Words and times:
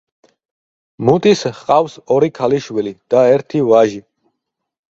მუტის 1.09 1.43
ჰყავს 1.59 1.99
ორი 2.15 2.31
ქალიშვილი 2.39 2.97
და 3.15 3.23
ერთი 3.37 3.63
ვაჟი. 3.71 4.05